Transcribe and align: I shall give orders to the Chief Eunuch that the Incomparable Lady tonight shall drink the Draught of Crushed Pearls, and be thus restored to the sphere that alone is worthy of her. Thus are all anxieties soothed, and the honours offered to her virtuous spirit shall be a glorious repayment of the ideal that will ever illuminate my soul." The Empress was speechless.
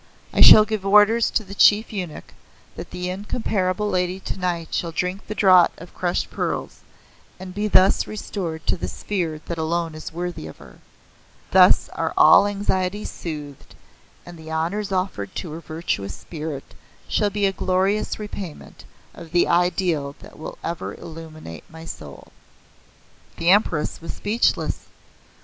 I 0.33 0.41
shall 0.41 0.65
give 0.65 0.83
orders 0.83 1.29
to 1.29 1.43
the 1.43 1.53
Chief 1.53 1.93
Eunuch 1.93 2.33
that 2.75 2.89
the 2.89 3.11
Incomparable 3.11 3.87
Lady 3.87 4.19
tonight 4.19 4.69
shall 4.73 4.91
drink 4.91 5.27
the 5.27 5.35
Draught 5.35 5.73
of 5.77 5.93
Crushed 5.93 6.31
Pearls, 6.31 6.79
and 7.39 7.53
be 7.53 7.67
thus 7.67 8.07
restored 8.07 8.65
to 8.65 8.75
the 8.77 8.87
sphere 8.87 9.41
that 9.45 9.59
alone 9.59 9.93
is 9.93 10.11
worthy 10.11 10.47
of 10.47 10.57
her. 10.57 10.79
Thus 11.51 11.87
are 11.89 12.15
all 12.17 12.47
anxieties 12.47 13.11
soothed, 13.11 13.75
and 14.25 14.39
the 14.39 14.51
honours 14.51 14.91
offered 14.91 15.35
to 15.35 15.51
her 15.51 15.61
virtuous 15.61 16.15
spirit 16.15 16.73
shall 17.07 17.29
be 17.29 17.45
a 17.45 17.51
glorious 17.51 18.17
repayment 18.17 18.85
of 19.13 19.31
the 19.31 19.47
ideal 19.47 20.15
that 20.17 20.35
will 20.39 20.57
ever 20.63 20.95
illuminate 20.95 21.63
my 21.69 21.85
soul." 21.85 22.31
The 23.37 23.51
Empress 23.51 24.01
was 24.01 24.15
speechless. 24.15 24.87